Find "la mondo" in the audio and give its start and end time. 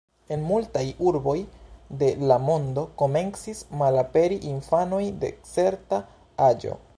2.31-2.85